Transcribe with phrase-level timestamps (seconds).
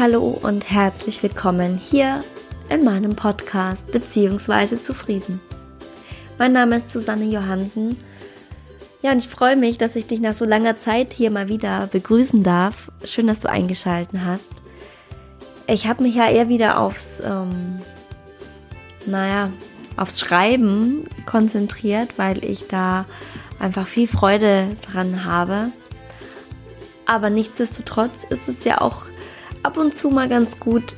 [0.00, 2.20] Hallo und herzlich willkommen hier
[2.68, 5.40] in meinem Podcast Beziehungsweise zufrieden.
[6.38, 7.98] Mein Name ist Susanne Johansen.
[9.02, 11.88] Ja, und ich freue mich, dass ich dich nach so langer Zeit hier mal wieder
[11.88, 12.92] begrüßen darf.
[13.02, 14.48] Schön, dass du eingeschalten hast.
[15.66, 17.80] Ich habe mich ja eher wieder aufs, ähm,
[19.04, 19.50] naja,
[19.96, 23.04] aufs Schreiben konzentriert, weil ich da
[23.58, 25.72] einfach viel Freude dran habe.
[27.04, 29.06] Aber nichtsdestotrotz ist es ja auch
[29.68, 30.96] ab und zu mal ganz gut,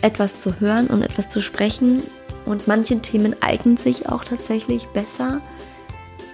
[0.00, 2.00] etwas zu hören und etwas zu sprechen.
[2.44, 5.40] Und manche Themen eignen sich auch tatsächlich besser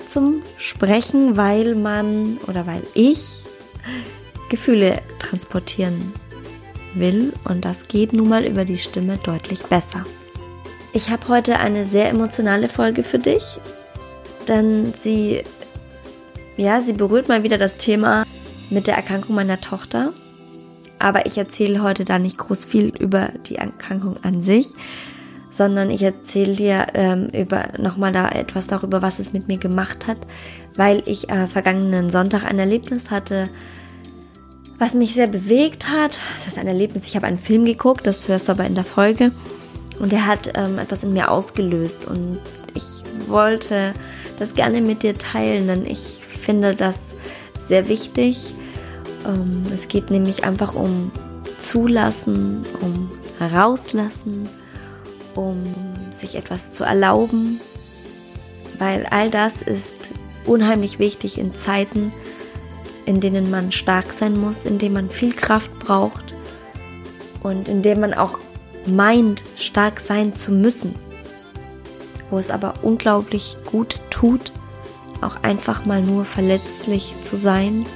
[0.06, 3.44] zum Sprechen, weil man oder weil ich
[4.50, 6.12] Gefühle transportieren
[6.92, 7.32] will.
[7.44, 10.04] Und das geht nun mal über die Stimme deutlich besser.
[10.92, 13.58] Ich habe heute eine sehr emotionale Folge für dich,
[14.48, 15.44] denn sie,
[16.58, 18.26] ja, sie berührt mal wieder das Thema
[18.68, 20.12] mit der Erkrankung meiner Tochter
[21.02, 24.68] aber ich erzähle heute da nicht groß viel über die Erkrankung an sich,
[25.50, 30.06] sondern ich erzähle dir ähm, über nochmal da etwas darüber, was es mit mir gemacht
[30.06, 30.18] hat,
[30.76, 33.48] weil ich äh, vergangenen Sonntag ein Erlebnis hatte,
[34.78, 36.18] was mich sehr bewegt hat.
[36.36, 38.84] Das ist ein Erlebnis, ich habe einen Film geguckt, das hörst du aber in der
[38.84, 39.32] Folge.
[39.98, 42.38] Und der hat ähm, etwas in mir ausgelöst und
[42.74, 43.92] ich wollte
[44.38, 47.14] das gerne mit dir teilen, denn ich finde das
[47.66, 48.54] sehr wichtig
[49.72, 51.10] es geht nämlich einfach um
[51.58, 54.48] Zulassen, um Herauslassen,
[55.34, 55.56] um
[56.10, 57.60] sich etwas zu erlauben,
[58.78, 59.94] weil all das ist
[60.44, 62.12] unheimlich wichtig in Zeiten,
[63.06, 66.24] in denen man stark sein muss, in denen man viel Kraft braucht
[67.42, 68.38] und in denen man auch
[68.86, 70.94] meint, stark sein zu müssen,
[72.30, 74.52] wo es aber unglaublich gut tut,
[75.20, 77.86] auch einfach mal nur verletzlich zu sein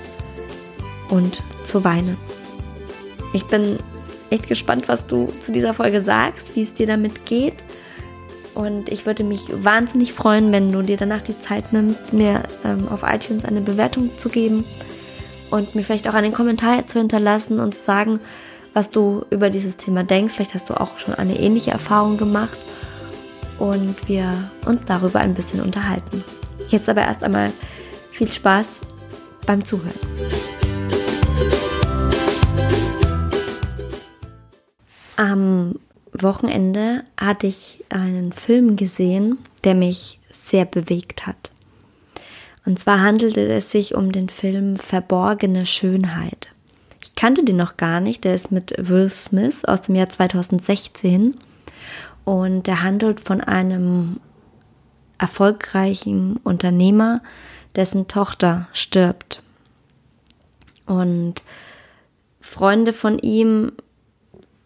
[1.11, 2.17] und zu weinen.
[3.33, 3.79] Ich bin
[4.31, 7.55] echt gespannt, was du zu dieser Folge sagst, wie es dir damit geht.
[8.55, 12.89] Und ich würde mich wahnsinnig freuen, wenn du dir danach die Zeit nimmst, mir ähm,
[12.89, 14.65] auf iTunes eine Bewertung zu geben
[15.51, 18.21] und mir vielleicht auch einen Kommentar zu hinterlassen und zu sagen,
[18.73, 20.35] was du über dieses Thema denkst.
[20.35, 22.59] Vielleicht hast du auch schon eine ähnliche Erfahrung gemacht
[23.59, 26.25] und wir uns darüber ein bisschen unterhalten.
[26.71, 27.53] Jetzt aber erst einmal
[28.11, 28.81] viel Spaß
[29.47, 29.93] beim Zuhören.
[35.17, 35.77] Am
[36.13, 41.51] Wochenende hatte ich einen Film gesehen, der mich sehr bewegt hat.
[42.65, 46.49] Und zwar handelte es sich um den Film Verborgene Schönheit.
[47.03, 51.37] Ich kannte den noch gar nicht, der ist mit Will Smith aus dem Jahr 2016
[52.25, 54.21] und der handelt von einem
[55.19, 57.23] erfolgreichen Unternehmer,
[57.75, 59.43] dessen Tochter stirbt.
[60.87, 61.45] Und
[62.41, 63.73] Freunde von ihm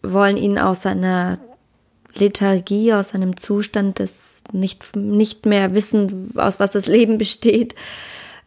[0.01, 1.39] wollen ihn aus seiner
[2.15, 7.75] Lethargie, aus einem Zustand des nicht, nicht mehr wissen, aus was das Leben besteht,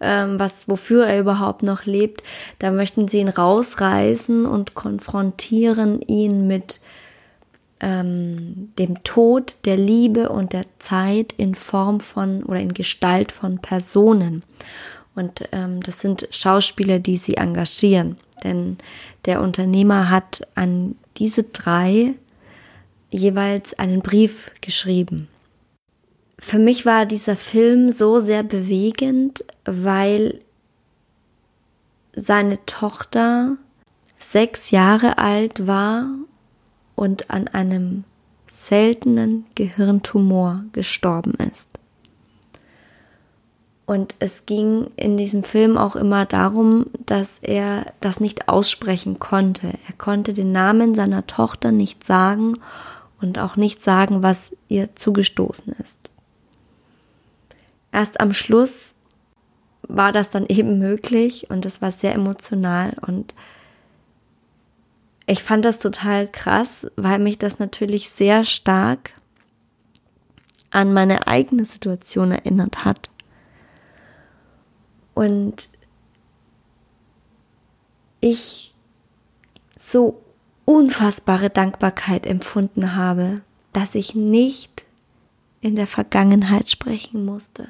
[0.01, 2.23] ähm, was, wofür er überhaupt noch lebt,
[2.59, 6.81] da möchten sie ihn rausreißen und konfrontieren ihn mit
[7.81, 13.59] ähm, dem Tod der Liebe und der Zeit in Form von oder in Gestalt von
[13.61, 14.43] Personen.
[15.15, 18.19] Und ähm, das sind Schauspieler, die sie engagieren.
[18.43, 18.79] Denn
[19.27, 22.15] der Unternehmer hat an diese drei
[23.11, 25.29] jeweils einen Brief geschrieben.
[26.39, 30.41] Für mich war dieser Film so sehr bewegend, weil
[32.15, 33.57] seine Tochter
[34.19, 36.09] sechs Jahre alt war
[36.95, 38.05] und an einem
[38.51, 41.69] seltenen Gehirntumor gestorben ist.
[43.87, 49.75] Und es ging in diesem Film auch immer darum, dass er das nicht aussprechen konnte.
[49.87, 52.59] Er konnte den Namen seiner Tochter nicht sagen
[53.21, 56.01] und auch nicht sagen, was ihr zugestoßen ist.
[57.93, 58.95] Erst am Schluss
[59.83, 63.35] war das dann eben möglich und es war sehr emotional und
[65.27, 69.13] ich fand das total krass, weil mich das natürlich sehr stark
[70.71, 73.11] an meine eigene Situation erinnert hat.
[75.15, 75.71] Und
[78.21, 78.75] ich
[79.77, 80.23] so
[80.65, 83.37] unfassbare Dankbarkeit empfunden habe,
[83.73, 84.83] dass ich nicht
[85.61, 87.69] in der Vergangenheit sprechen musste.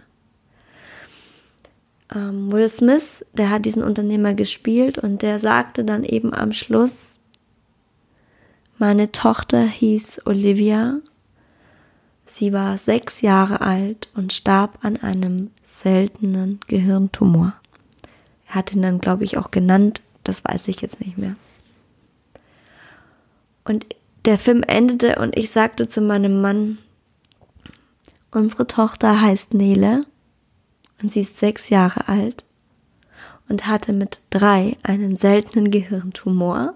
[2.14, 7.19] Ähm, Will Smith, der hat diesen Unternehmer gespielt und der sagte dann eben am Schluss,
[8.79, 11.00] meine Tochter hieß Olivia
[12.26, 17.55] Sie war sechs Jahre alt und starb an einem seltenen Gehirntumor.
[18.49, 21.35] Er hat ihn dann, glaube ich, auch genannt, das weiß ich jetzt nicht mehr.
[23.65, 23.87] Und
[24.25, 26.79] der Film endete und ich sagte zu meinem Mann,
[28.31, 30.06] unsere Tochter heißt Nele
[31.03, 32.44] und sie ist sechs Jahre alt
[33.49, 36.75] und hatte mit drei einen seltenen Gehirntumor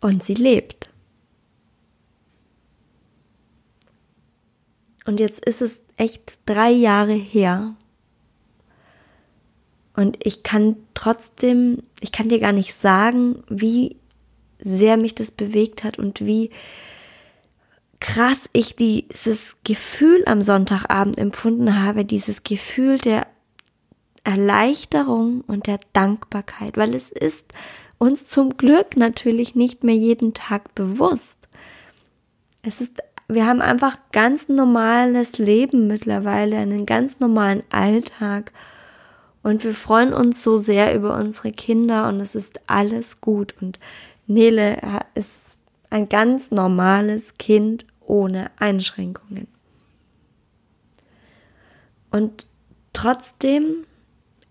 [0.00, 0.87] und sie lebt.
[5.08, 7.74] Und jetzt ist es echt drei Jahre her.
[9.96, 13.96] Und ich kann trotzdem, ich kann dir gar nicht sagen, wie
[14.58, 16.50] sehr mich das bewegt hat und wie
[18.00, 23.26] krass ich dieses Gefühl am Sonntagabend empfunden habe, dieses Gefühl der
[24.24, 27.54] Erleichterung und der Dankbarkeit, weil es ist
[27.96, 31.38] uns zum Glück natürlich nicht mehr jeden Tag bewusst.
[32.60, 38.52] Es ist, wir haben einfach ganz normales Leben mittlerweile, einen ganz normalen Alltag
[39.42, 43.78] und wir freuen uns so sehr über unsere Kinder und es ist alles gut und
[44.26, 44.78] Nele
[45.14, 45.58] ist
[45.90, 49.46] ein ganz normales Kind ohne Einschränkungen.
[52.10, 52.46] Und
[52.94, 53.84] trotzdem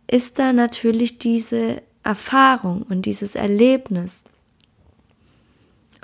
[0.09, 4.23] ist da natürlich diese Erfahrung und dieses Erlebnis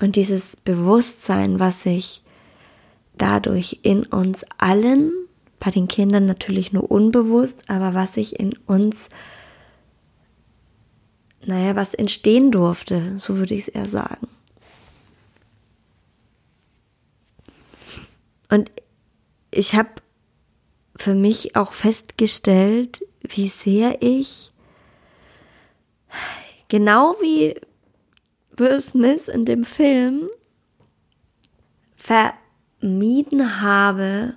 [0.02, 2.23] und dieses Bewusstsein, was sich
[3.18, 5.12] dadurch in uns allen,
[5.60, 9.10] bei den Kindern natürlich nur unbewusst, aber was sich in uns
[11.46, 14.28] naja, was entstehen durfte, so würde ich es eher sagen.
[18.50, 18.72] Und
[19.52, 19.90] ich habe
[20.96, 24.52] für mich auch festgestellt, wie sehr ich,
[26.68, 27.60] genau wie
[28.56, 30.30] Will Smith in dem Film,
[32.84, 34.34] vermieden habe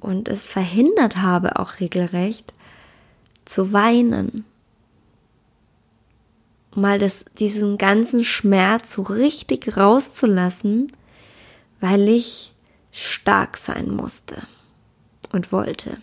[0.00, 2.52] und es verhindert habe, auch regelrecht,
[3.44, 4.44] zu weinen
[6.74, 10.90] mal das, diesen ganzen Schmerz so richtig rauszulassen,
[11.80, 12.52] weil ich
[12.90, 14.42] stark sein musste
[15.30, 15.94] und wollte.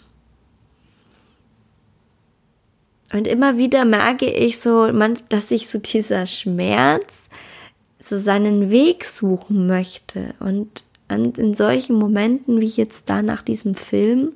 [3.12, 4.90] Und immer wieder merke ich so,
[5.28, 7.28] dass ich so dieser Schmerz
[8.00, 10.34] so seinen Weg suchen möchte.
[10.40, 10.86] Und
[11.16, 14.34] in solchen Momenten wie jetzt da nach diesem Film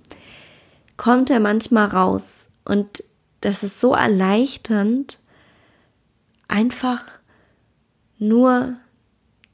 [0.98, 2.48] kommt er manchmal raus.
[2.66, 3.04] Und
[3.42, 5.20] das ist so erleichternd,
[6.48, 7.04] einfach
[8.18, 8.78] nur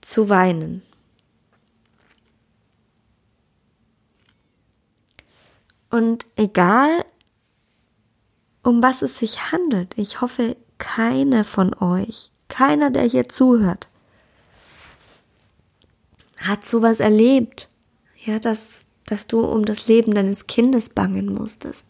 [0.01, 0.81] zu weinen.
[5.89, 7.05] Und egal,
[8.63, 13.87] um was es sich handelt, ich hoffe, keine von euch, keiner, der hier zuhört,
[16.47, 17.69] hat sowas erlebt,
[18.23, 21.85] ja, dass, dass du um das Leben deines Kindes bangen musstest.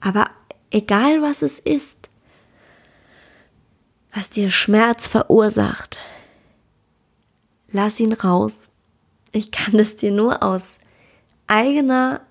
[0.00, 0.30] Aber
[0.70, 2.08] egal was es ist,
[4.12, 5.98] was dir Schmerz verursacht.
[7.70, 8.68] Lass ihn raus.
[9.32, 10.78] Ich kann es dir nur aus
[11.46, 12.22] eigener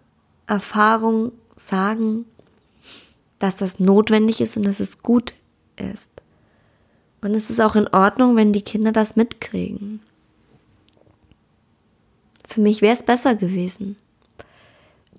[0.48, 2.26] Erfahrung sagen,
[3.40, 5.34] dass das notwendig ist und dass es gut
[5.76, 6.12] ist.
[7.22, 10.02] Und es ist auch in Ordnung, wenn die Kinder das mitkriegen.
[12.58, 13.98] Für mich wäre es besser gewesen.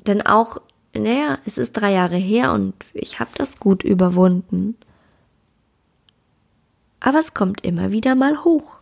[0.09, 0.61] Denn auch,
[0.93, 4.77] naja, es ist drei Jahre her und ich habe das gut überwunden.
[6.99, 8.81] Aber es kommt immer wieder mal hoch.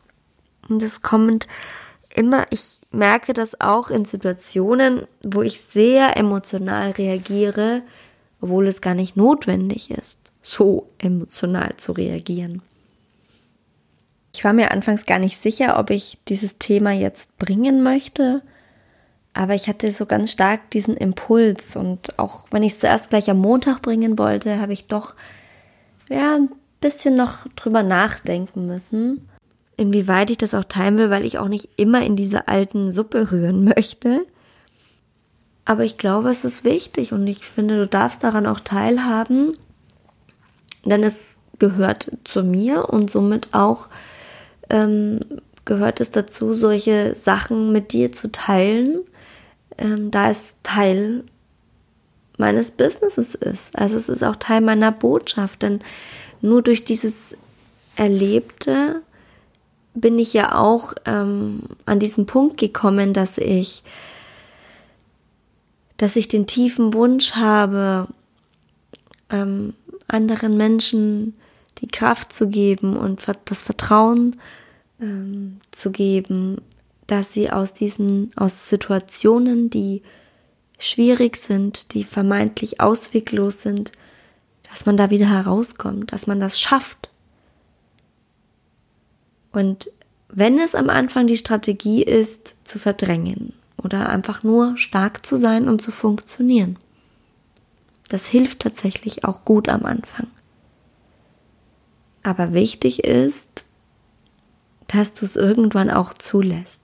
[0.71, 1.47] Und es kommt
[2.15, 7.83] immer, ich merke das auch in Situationen, wo ich sehr emotional reagiere,
[8.41, 12.63] obwohl es gar nicht notwendig ist, so emotional zu reagieren.
[14.37, 18.43] Ich war mir anfangs gar nicht sicher, ob ich dieses Thema jetzt bringen möchte,
[19.33, 23.31] aber ich hatte so ganz stark diesen Impuls und auch wenn ich es zuerst gleich
[23.31, 25.15] am Montag bringen wollte, habe ich doch
[26.11, 26.39] ja
[26.83, 29.27] bisschen noch drüber nachdenken müssen,
[29.79, 33.33] inwieweit ich das auch teilen will, weil ich auch nicht immer in diese alten Suppe
[33.33, 34.27] rühren möchte.
[35.65, 39.57] Aber ich glaube, es ist wichtig und ich finde, du darfst daran auch teilhaben,
[40.85, 43.89] denn es gehört zu mir und somit auch
[44.71, 45.21] ähm,
[45.65, 49.01] gehört es dazu, solche Sachen mit dir zu teilen,
[49.79, 51.25] ähm, da es Teil
[52.39, 53.77] meines Businesses ist.
[53.77, 55.81] Also es ist auch Teil meiner Botschaft, denn
[56.41, 57.37] nur durch dieses
[57.97, 59.03] Erlebte
[59.95, 63.83] bin ich ja auch ähm, an diesen Punkt gekommen, dass ich,
[65.97, 68.07] dass ich den tiefen Wunsch habe,
[69.31, 69.75] ähm,
[70.07, 71.35] anderen Menschen
[71.79, 74.37] die Kraft zu geben und das Vertrauen
[75.01, 76.61] ähm, zu geben,
[77.07, 80.03] dass sie aus diesen, aus Situationen, die
[80.79, 83.93] schwierig sind, die vermeintlich ausweglos sind,
[84.71, 87.11] dass man da wieder herauskommt, dass man das schafft.
[89.53, 89.91] Und
[90.29, 95.69] wenn es am Anfang die Strategie ist, zu verdrängen oder einfach nur stark zu sein
[95.69, 96.77] und zu funktionieren.
[98.09, 100.29] Das hilft tatsächlich auch gut am Anfang.
[102.27, 103.47] Aber wichtig ist,
[104.89, 106.83] dass du es irgendwann auch zulässt.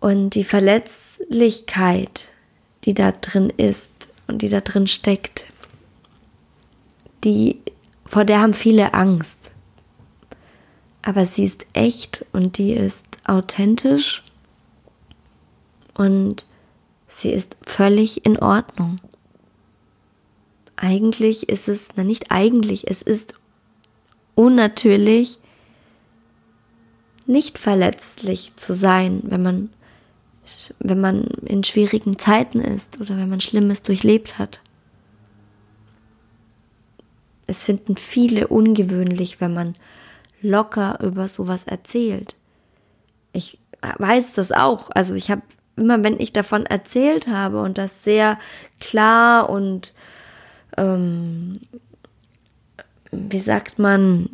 [0.00, 2.24] Und die Verletzlichkeit,
[2.84, 3.92] die da drin ist
[4.26, 5.44] und die da drin steckt,
[7.22, 7.60] die,
[8.06, 9.50] vor der haben viele Angst.
[11.02, 14.22] Aber sie ist echt und die ist authentisch
[15.92, 16.46] und
[17.08, 19.02] sie ist völlig in Ordnung.
[20.76, 23.34] Eigentlich ist es, na nicht eigentlich, es ist
[24.34, 25.38] unnatürlich,
[27.26, 29.70] nicht verletzlich zu sein, wenn man
[30.80, 34.60] wenn man in schwierigen Zeiten ist oder wenn man Schlimmes durchlebt hat.
[37.46, 39.74] Es finden viele ungewöhnlich, wenn man
[40.40, 42.36] locker über sowas erzählt.
[43.32, 44.90] Ich weiß das auch.
[44.94, 45.42] Also ich habe
[45.76, 48.38] immer, wenn ich davon erzählt habe und das sehr
[48.80, 49.94] klar und
[50.76, 51.60] ähm,
[53.12, 54.30] wie sagt man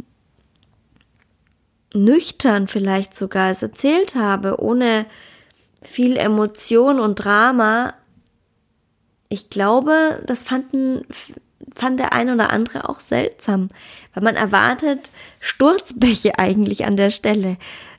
[1.94, 5.06] nüchtern vielleicht sogar es erzählt habe, ohne
[5.82, 7.94] viel Emotion und Drama.
[9.28, 11.02] Ich glaube, das fanden,
[11.74, 13.70] fand der ein oder andere auch seltsam,
[14.14, 17.56] weil man erwartet Sturzbäche eigentlich an der Stelle.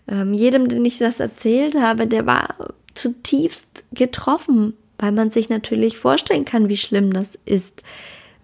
[0.08, 2.56] Ähm, jedem, den ich das erzählt habe, der war
[2.94, 7.84] zutiefst getroffen, weil man sich natürlich vorstellen kann, wie schlimm das ist,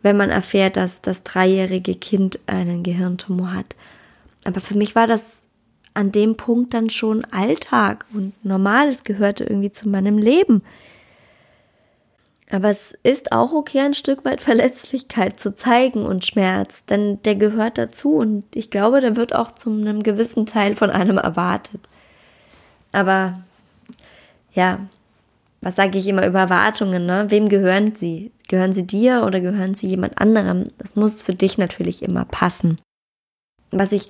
[0.06, 3.76] wenn man erfährt, dass das dreijährige Kind einen Gehirntumor hat.
[4.44, 5.42] Aber für mich war das
[5.96, 8.90] an dem Punkt dann schon Alltag und normal.
[8.90, 10.62] Es gehörte irgendwie zu meinem Leben.
[12.52, 17.34] Aber es ist auch okay, ein Stück weit Verletzlichkeit zu zeigen und Schmerz, denn der
[17.34, 21.82] gehört dazu und ich glaube, der wird auch zu einem gewissen Teil von einem erwartet.
[22.92, 23.34] Aber
[24.54, 24.82] ja,
[25.66, 27.26] was sage ich immer über Erwartungen, ne?
[27.30, 28.32] Wem gehören sie?
[28.50, 30.68] Gehören sie dir oder gehören sie jemand anderem?
[30.78, 32.78] Das muss für dich natürlich immer passen.
[33.72, 34.10] Was ich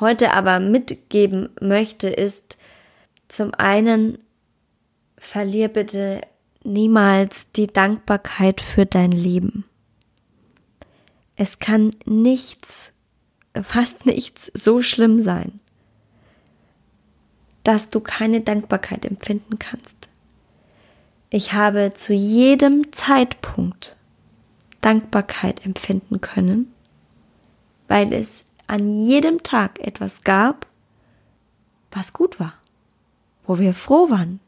[0.00, 2.58] heute aber mitgeben möchte, ist
[3.28, 4.18] zum einen,
[5.16, 6.20] verlier bitte
[6.64, 9.64] niemals die Dankbarkeit für dein Leben.
[11.36, 12.90] Es kann nichts,
[13.62, 15.60] fast nichts so schlimm sein,
[17.62, 20.01] dass du keine Dankbarkeit empfinden kannst.
[21.34, 23.96] Ich habe zu jedem Zeitpunkt
[24.82, 26.74] Dankbarkeit empfinden können,
[27.88, 30.66] weil es an jedem Tag etwas gab,
[31.90, 32.52] was gut war,
[33.46, 34.40] wo wir froh waren.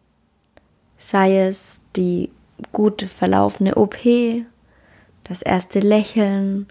[0.98, 2.30] Sei es die
[2.72, 3.96] gut verlaufene OP,
[5.24, 6.66] das erste Lächeln,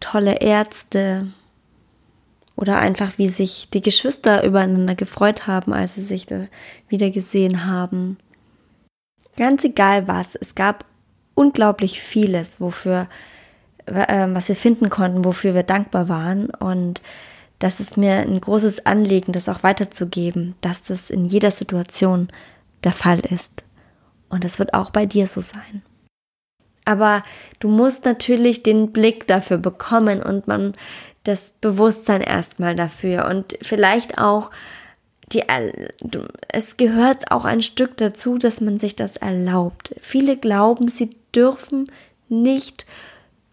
[0.00, 1.30] tolle Ärzte
[2.56, 6.26] oder einfach wie sich die Geschwister übereinander gefreut haben, als sie sich
[6.88, 8.16] wieder gesehen haben.
[9.36, 10.84] Ganz egal was, es gab
[11.34, 13.08] unglaublich vieles, wofür
[13.86, 16.50] ähm, was wir finden konnten, wofür wir dankbar waren.
[16.50, 17.02] Und
[17.58, 22.28] das ist mir ein großes Anliegen, das auch weiterzugeben, dass das in jeder Situation
[22.82, 23.52] der Fall ist.
[24.28, 25.82] Und das wird auch bei dir so sein.
[26.84, 27.24] Aber
[27.60, 30.74] du musst natürlich den Blick dafür bekommen und man
[31.22, 34.50] das Bewusstsein erstmal dafür und vielleicht auch
[35.32, 35.42] die,
[36.48, 39.94] es gehört auch ein Stück dazu, dass man sich das erlaubt.
[40.00, 41.90] Viele glauben, sie dürfen
[42.28, 42.86] nicht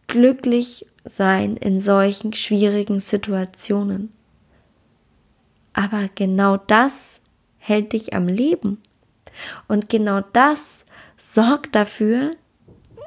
[0.07, 4.11] glücklich sein in solchen schwierigen Situationen.
[5.73, 7.19] Aber genau das
[7.57, 8.81] hält dich am Leben.
[9.67, 10.83] Und genau das
[11.17, 12.31] sorgt dafür,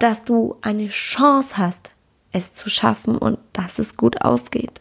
[0.01, 1.91] dass du eine Chance hast,
[2.33, 4.81] es zu schaffen und dass es gut ausgeht.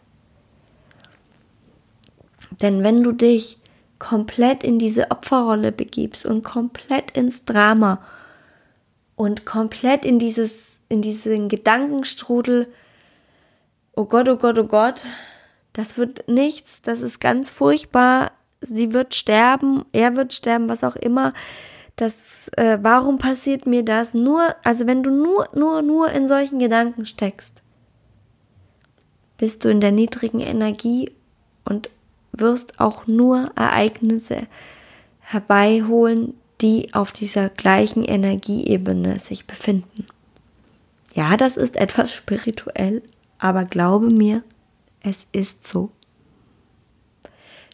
[2.62, 3.58] Denn wenn du dich
[4.04, 8.02] komplett in diese Opferrolle begibst und komplett ins Drama
[9.16, 12.68] und komplett in dieses in diesen Gedankenstrudel,
[13.96, 15.06] oh Gott, oh Gott, oh Gott,
[15.72, 20.96] das wird nichts, das ist ganz furchtbar, sie wird sterben, er wird sterben, was auch
[20.96, 21.32] immer.
[21.96, 24.12] Das, äh, warum passiert mir das?
[24.12, 27.62] Nur, also wenn du nur, nur, nur in solchen Gedanken steckst,
[29.38, 31.10] bist du in der niedrigen Energie
[31.64, 31.88] und
[32.38, 34.46] wirst auch nur Ereignisse
[35.20, 40.06] herbeiholen, die auf dieser gleichen Energieebene sich befinden.
[41.14, 43.02] Ja, das ist etwas spirituell,
[43.38, 44.42] aber glaube mir,
[45.00, 45.90] es ist so.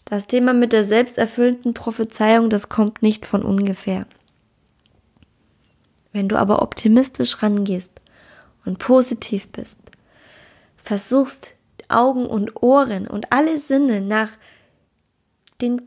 [0.05, 4.07] Das Thema mit der selbsterfüllenden Prophezeiung, das kommt nicht von ungefähr.
[6.13, 7.93] Wenn du aber optimistisch rangehst
[8.65, 9.81] und positiv bist,
[10.77, 11.55] versuchst
[11.89, 14.31] Augen und Ohren und alle Sinne nach
[15.61, 15.83] den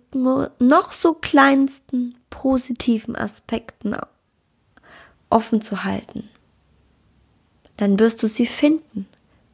[0.59, 3.95] noch so kleinsten positiven Aspekten
[5.29, 6.29] offen zu halten,
[7.77, 9.07] dann wirst du sie finden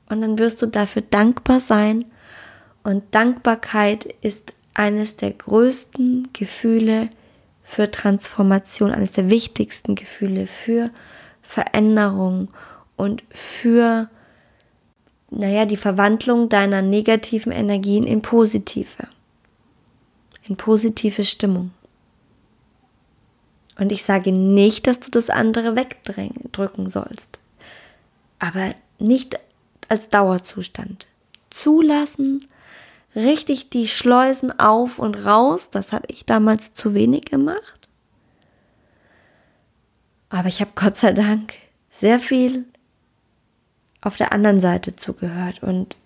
[0.10, 2.06] und dann wirst du dafür dankbar sein.
[2.84, 7.10] Und Dankbarkeit ist eines der größten Gefühle
[7.64, 10.90] für Transformation, eines der wichtigsten Gefühle für
[11.42, 12.50] Veränderung
[12.96, 14.10] und für,
[15.30, 19.08] naja, die Verwandlung deiner negativen Energien in positive,
[20.50, 21.72] in positive Stimmung.
[23.78, 27.40] Und ich sage nicht, dass du das andere wegdrücken sollst,
[28.40, 29.40] aber nicht
[29.88, 31.08] als Dauerzustand.
[31.50, 32.46] Zulassen,
[33.16, 37.88] richtig die Schleusen auf und raus, das habe ich damals zu wenig gemacht.
[40.30, 41.54] Aber ich habe Gott sei Dank
[41.90, 42.66] sehr viel
[44.02, 45.98] auf der anderen Seite zugehört und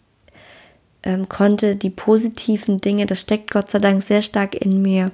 [1.03, 5.11] ähm, konnte die positiven Dinge, das steckt Gott sei Dank sehr stark in mir,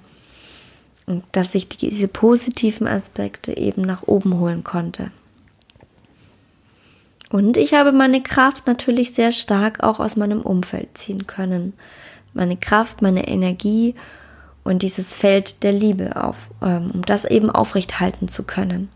[1.31, 5.11] dass ich diese positiven Aspekte eben nach oben holen konnte.
[7.31, 11.73] Und ich habe meine Kraft natürlich sehr stark auch aus meinem Umfeld ziehen können.
[12.33, 13.95] Meine Kraft, meine Energie
[14.63, 18.89] und dieses Feld der Liebe auf, ähm, um das eben aufrecht halten zu können.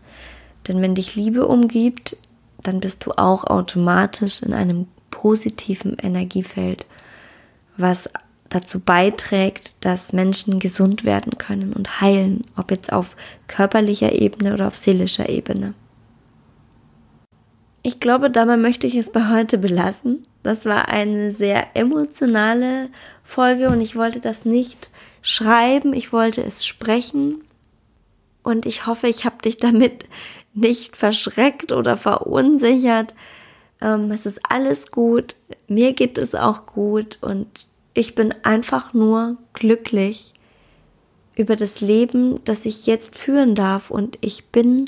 [0.66, 2.16] Denn wenn dich Liebe umgibt,
[2.62, 6.86] dann bist du auch automatisch in einem positiven Energiefeld,
[7.76, 8.10] was
[8.48, 13.16] dazu beiträgt, dass Menschen gesund werden können und heilen, ob jetzt auf
[13.46, 15.74] körperlicher Ebene oder auf seelischer Ebene.
[17.82, 20.22] Ich glaube, dabei möchte ich es bei heute belassen.
[20.42, 22.88] Das war eine sehr emotionale
[23.22, 24.90] Folge und ich wollte das nicht
[25.22, 27.44] schreiben, ich wollte es sprechen.
[28.42, 30.06] Und ich hoffe, ich habe dich damit
[30.54, 33.14] nicht verschreckt oder verunsichert.
[33.80, 35.36] Ähm, es ist alles gut,
[35.68, 40.34] mir geht es auch gut und ich bin einfach nur glücklich
[41.36, 44.86] über das Leben, das ich jetzt führen darf und ich bin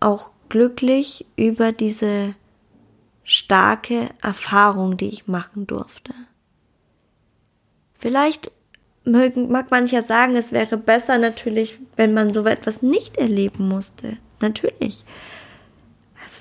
[0.00, 2.34] auch glücklich über diese
[3.24, 6.12] starke Erfahrung, die ich machen durfte.
[7.98, 8.52] Vielleicht
[9.04, 14.18] mögen, mag mancher sagen, es wäre besser natürlich, wenn man so etwas nicht erleben musste.
[14.40, 15.04] Natürlich.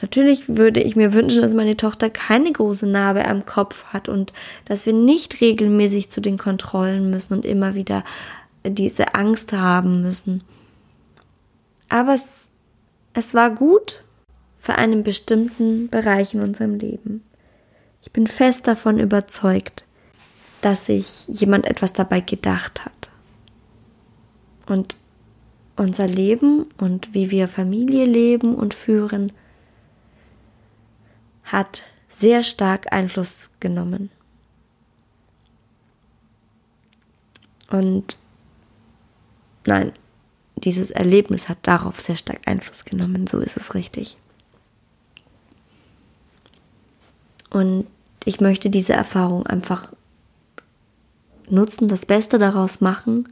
[0.02, 4.34] Natürlich würde ich mir wünschen, dass meine Tochter keine große Narbe am Kopf hat und
[4.66, 8.04] dass wir nicht regelmäßig zu den Kontrollen müssen und immer wieder
[8.66, 10.44] diese Angst haben müssen.
[11.90, 12.48] Aber es,
[13.14, 14.04] es war gut
[14.60, 17.24] für einen bestimmten Bereich in unserem Leben.
[18.02, 19.84] Ich bin fest davon überzeugt,
[20.62, 23.10] dass sich jemand etwas dabei gedacht hat.
[24.66, 24.96] Und
[25.76, 29.32] unser Leben und wie wir Familie leben und führen,
[31.44, 34.10] hat sehr stark Einfluss genommen.
[37.70, 38.18] Und
[39.66, 39.92] nein,
[40.56, 44.18] dieses Erlebnis hat darauf sehr stark Einfluss genommen, so ist es richtig.
[47.50, 47.88] Und
[48.26, 49.94] ich möchte diese Erfahrung einfach
[51.50, 53.32] nutzen, das Beste daraus machen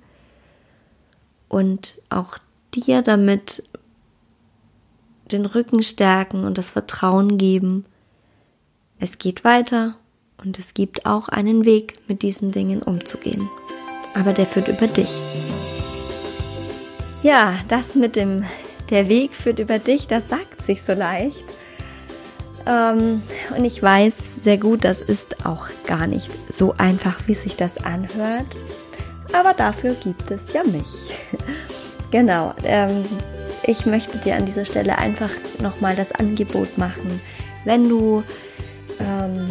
[1.47, 2.38] und auch
[2.74, 3.63] dir damit
[5.32, 7.86] den Rücken stärken und das Vertrauen geben,
[9.02, 9.96] es geht weiter
[10.38, 13.50] und es gibt auch einen Weg, mit diesen Dingen umzugehen.
[14.14, 15.12] Aber der führt über dich.
[17.24, 18.46] Ja, das mit dem,
[18.90, 21.44] der Weg führt über dich, das sagt sich so leicht.
[22.68, 23.24] Ähm,
[23.58, 27.84] und ich weiß sehr gut, das ist auch gar nicht so einfach, wie sich das
[27.84, 28.48] anhört.
[29.34, 31.16] Aber dafür gibt es ja mich.
[32.12, 32.54] genau.
[32.64, 33.04] Ähm,
[33.64, 37.20] ich möchte dir an dieser Stelle einfach nochmal das Angebot machen.
[37.66, 38.24] Wenn du
[38.99, 39.49] ähm,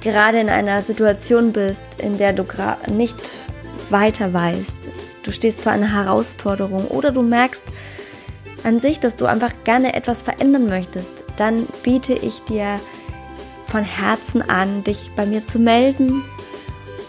[0.00, 2.44] gerade in einer Situation bist, in der du
[2.88, 3.38] nicht
[3.90, 4.78] weiter weißt,
[5.24, 7.64] du stehst vor einer Herausforderung oder du merkst
[8.64, 12.76] an sich, dass du einfach gerne etwas verändern möchtest, dann biete ich dir
[13.66, 16.24] von Herzen an, dich bei mir zu melden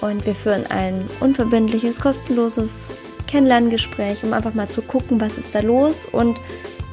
[0.01, 2.87] und wir führen ein unverbindliches, kostenloses
[3.27, 6.37] Kennenlerngespräch, um einfach mal zu gucken, was ist da los und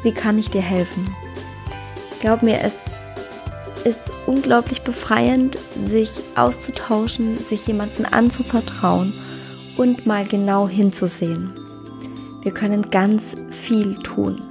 [0.03, 1.14] wie kann ich dir helfen.
[2.20, 2.98] Glaub mir, es
[3.88, 9.14] ist unglaublich befreiend, sich auszutauschen, sich jemanden anzuvertrauen
[9.79, 11.53] und mal genau hinzusehen.
[12.42, 14.42] Wir können ganz viel tun.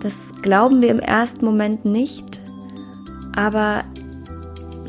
[0.00, 2.40] Das glauben wir im ersten Moment nicht,
[3.36, 3.84] aber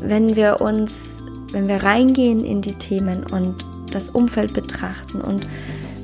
[0.00, 1.10] wenn wir uns,
[1.52, 5.46] wenn wir reingehen in die Themen und das Umfeld betrachten und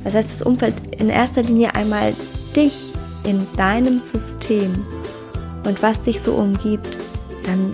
[0.04, 2.12] das heißt das Umfeld in erster Linie einmal
[2.54, 2.92] dich
[3.24, 4.72] in deinem System
[5.64, 7.05] und was dich so umgibt,
[7.46, 7.72] dann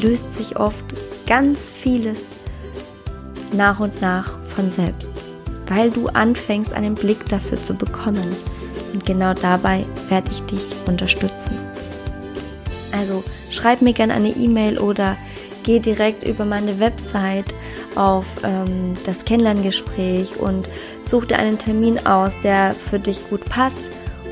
[0.00, 0.84] löst sich oft
[1.26, 2.32] ganz vieles
[3.52, 5.10] nach und nach von selbst,
[5.66, 8.34] weil du anfängst, einen Blick dafür zu bekommen.
[8.92, 11.58] Und genau dabei werde ich dich unterstützen.
[12.92, 15.16] Also schreib mir gerne eine E-Mail oder
[15.62, 17.54] geh direkt über meine Website
[17.94, 20.68] auf ähm, das Kennenlerngespräch und
[21.04, 23.82] such dir einen Termin aus, der für dich gut passt.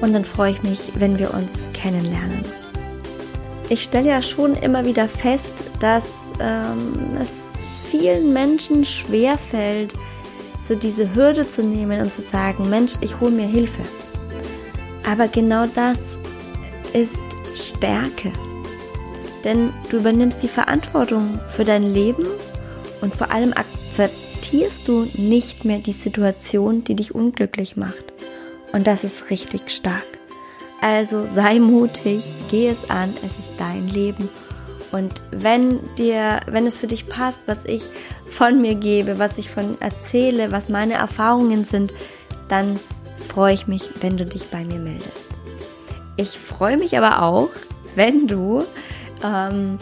[0.01, 2.66] Und dann freue ich mich, wenn wir uns kennenlernen.
[3.69, 7.51] Ich stelle ja schon immer wieder fest, dass ähm, es
[7.91, 9.93] vielen Menschen schwer fällt,
[10.67, 13.83] so diese Hürde zu nehmen und zu sagen, Mensch, ich hole mir Hilfe.
[15.09, 15.99] Aber genau das
[16.93, 17.21] ist
[17.55, 18.33] Stärke.
[19.45, 22.25] Denn du übernimmst die Verantwortung für dein Leben
[23.01, 28.05] und vor allem akzeptierst du nicht mehr die Situation, die dich unglücklich macht.
[28.73, 30.07] Und das ist richtig stark.
[30.81, 34.29] Also sei mutig, geh es an, es ist dein Leben.
[34.93, 37.83] Und wenn dir, wenn es für dich passt, was ich
[38.27, 41.93] von mir gebe, was ich von erzähle, was meine Erfahrungen sind,
[42.49, 42.79] dann
[43.29, 45.27] freue ich mich, wenn du dich bei mir meldest.
[46.17, 47.51] Ich freue mich aber auch,
[47.95, 48.65] wenn du
[49.25, 49.79] ähm,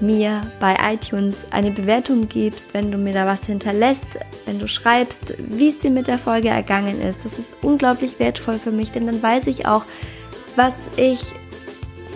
[0.00, 4.06] mir bei iTunes eine Bewertung gibst, wenn du mir da was hinterlässt,
[4.44, 7.24] wenn du schreibst, wie es dir mit der Folge ergangen ist.
[7.24, 9.84] Das ist unglaublich wertvoll für mich, denn dann weiß ich auch,
[10.58, 11.20] was ich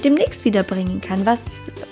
[0.02, 1.40] demnächst wiederbringen kann, was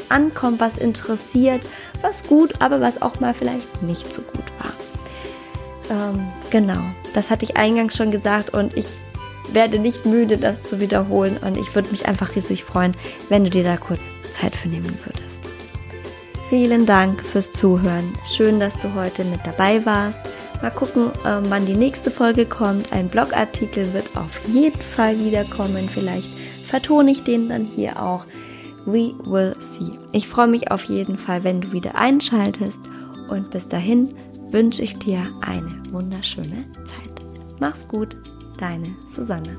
[0.08, 1.62] ankommt, was interessiert,
[2.02, 4.72] was gut, aber was auch mal vielleicht nicht so gut war.
[5.96, 6.80] Ähm, genau,
[7.14, 8.86] das hatte ich eingangs schon gesagt und ich
[9.52, 12.96] werde nicht müde, das zu wiederholen und ich würde mich einfach riesig freuen,
[13.28, 14.00] wenn du dir da kurz
[14.32, 15.40] Zeit für nehmen würdest.
[16.48, 18.12] Vielen Dank fürs Zuhören.
[18.24, 20.20] Schön, dass du heute mit dabei warst.
[20.62, 22.92] Mal gucken, ähm, wann die nächste Folge kommt.
[22.92, 25.88] Ein Blogartikel wird auf jeden Fall wiederkommen.
[25.88, 26.39] Vielleicht
[26.70, 28.24] vertone ich den dann hier auch.
[28.86, 29.98] We will see.
[30.12, 32.80] Ich freue mich auf jeden Fall, wenn du wieder einschaltest.
[33.28, 34.14] Und bis dahin
[34.50, 37.24] wünsche ich dir eine wunderschöne Zeit.
[37.58, 38.16] Mach's gut,
[38.58, 39.56] deine Susanne.